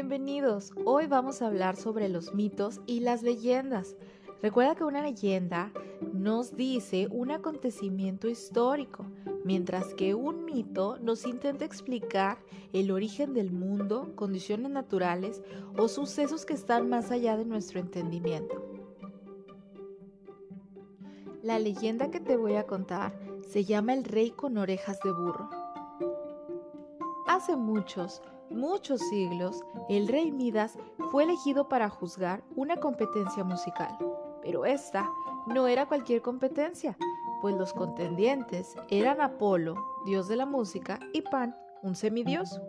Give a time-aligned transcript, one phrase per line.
[0.00, 0.72] Bienvenidos.
[0.84, 3.96] Hoy vamos a hablar sobre los mitos y las leyendas.
[4.40, 5.72] Recuerda que una leyenda
[6.12, 9.06] nos dice un acontecimiento histórico,
[9.44, 12.38] mientras que un mito nos intenta explicar
[12.72, 15.42] el origen del mundo, condiciones naturales
[15.76, 18.64] o sucesos que están más allá de nuestro entendimiento.
[21.42, 23.18] La leyenda que te voy a contar
[23.48, 25.50] se llama El Rey con orejas de burro.
[27.26, 30.78] Hace muchos, muchos siglos, el rey Midas
[31.10, 33.96] fue elegido para juzgar una competencia musical.
[34.42, 35.08] Pero esta
[35.46, 36.96] no era cualquier competencia,
[37.40, 39.76] pues los contendientes eran Apolo,
[40.06, 42.60] dios de la música, y Pan, un semidios.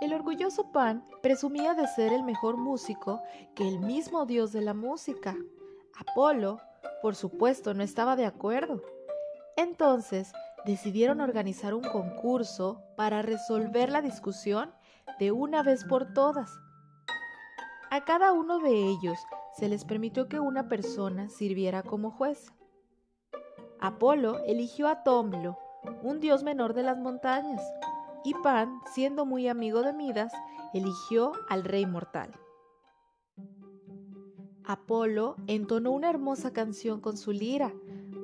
[0.00, 3.20] El orgulloso Pan presumía de ser el mejor músico
[3.54, 5.36] que el mismo dios de la música.
[5.94, 6.58] Apolo,
[7.02, 8.82] por supuesto, no estaba de acuerdo.
[9.56, 10.32] Entonces,
[10.64, 14.72] decidieron organizar un concurso para resolver la discusión
[15.18, 16.50] de una vez por todas.
[17.90, 19.18] A cada uno de ellos
[19.56, 22.52] se les permitió que una persona sirviera como juez.
[23.80, 25.58] Apolo eligió a Tomlo,
[26.02, 27.62] un dios menor de las montañas,
[28.24, 30.32] y Pan, siendo muy amigo de Midas,
[30.74, 32.30] eligió al rey mortal.
[34.64, 37.72] Apolo entonó una hermosa canción con su lira,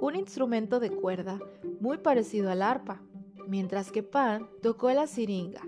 [0.01, 1.39] un instrumento de cuerda
[1.81, 3.01] muy parecido al arpa,
[3.47, 5.63] mientras que Pan tocó la siringa,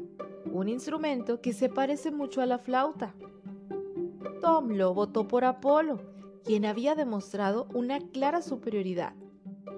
[0.52, 3.14] un instrumento que se parece mucho a la flauta.
[4.40, 6.00] Tom lo votó por Apolo,
[6.44, 9.14] quien había demostrado una clara superioridad,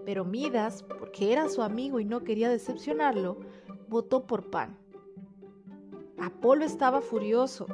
[0.05, 3.39] pero Midas, porque era su amigo y no quería decepcionarlo,
[3.89, 4.77] votó por Pan.
[6.19, 7.67] Apolo estaba furioso.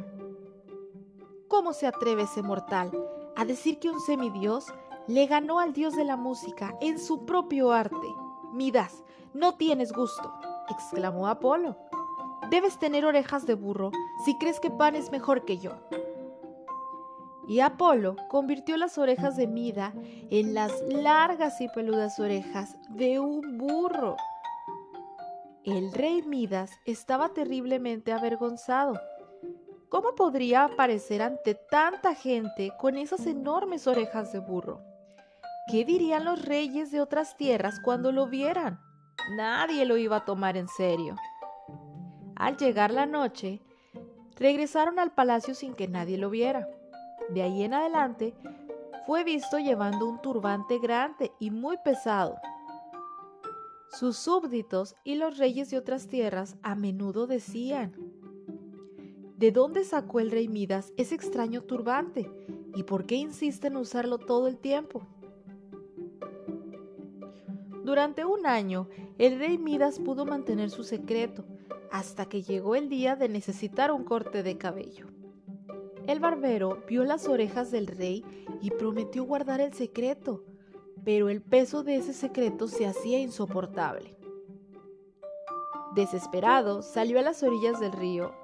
[1.48, 2.90] ¿Cómo se atreve ese mortal
[3.34, 4.66] a decir que un semidios
[5.08, 8.08] le ganó al dios de la música en su propio arte.
[8.52, 9.04] Midas,
[9.34, 10.32] no tienes gusto,
[10.68, 11.76] exclamó Apolo.
[12.50, 13.90] Debes tener orejas de burro
[14.24, 15.72] si crees que Pan es mejor que yo.
[17.48, 19.92] Y Apolo convirtió las orejas de Mida
[20.30, 24.16] en las largas y peludas orejas de un burro.
[25.62, 29.00] El rey Midas estaba terriblemente avergonzado.
[29.88, 34.95] ¿Cómo podría aparecer ante tanta gente con esas enormes orejas de burro?
[35.68, 38.78] ¿Qué dirían los reyes de otras tierras cuando lo vieran?
[39.36, 41.16] Nadie lo iba a tomar en serio.
[42.36, 43.60] Al llegar la noche,
[44.36, 46.68] regresaron al palacio sin que nadie lo viera.
[47.30, 48.32] De ahí en adelante,
[49.08, 52.36] fue visto llevando un turbante grande y muy pesado.
[53.90, 57.92] Sus súbditos y los reyes de otras tierras a menudo decían,
[59.36, 62.30] ¿de dónde sacó el rey Midas ese extraño turbante?
[62.76, 65.08] ¿Y por qué insiste en usarlo todo el tiempo?
[67.86, 71.44] Durante un año, el rey Midas pudo mantener su secreto,
[71.92, 75.06] hasta que llegó el día de necesitar un corte de cabello.
[76.08, 78.24] El barbero vio las orejas del rey
[78.60, 80.42] y prometió guardar el secreto,
[81.04, 84.16] pero el peso de ese secreto se hacía insoportable.
[85.94, 88.34] Desesperado, salió a las orillas del río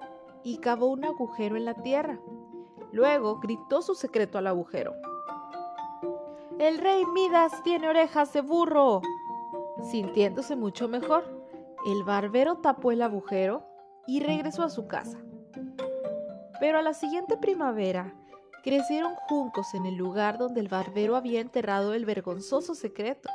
[0.45, 2.21] y cavó un agujero en la tierra.
[2.93, 4.93] Luego gritó su secreto al agujero.
[6.61, 9.03] El rey Midas tiene orejas de burro.
[9.91, 11.25] Sintiéndose mucho mejor,
[11.87, 13.67] el barbero tapó el agujero
[14.07, 15.19] y regresó a su casa.
[16.61, 18.15] Pero a la siguiente primavera
[18.63, 23.29] crecieron juncos en el lugar donde el barbero había enterrado el vergonzoso secreto.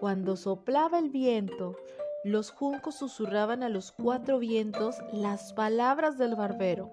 [0.00, 1.76] Cuando soplaba el viento,
[2.24, 6.90] los juncos susurraban a los cuatro vientos las palabras del barbero.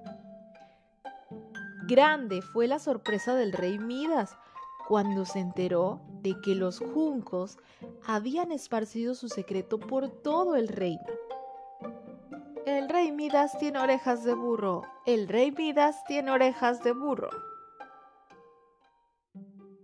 [1.88, 4.36] Grande fue la sorpresa del rey Midas
[4.90, 7.60] cuando se enteró de que los juncos
[8.08, 11.06] habían esparcido su secreto por todo el reino.
[12.66, 14.82] El rey Midas tiene orejas de burro.
[15.06, 17.30] El rey Midas tiene orejas de burro.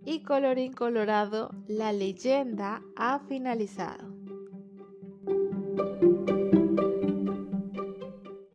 [0.04, 4.12] Y colorín colorado, la leyenda ha finalizado.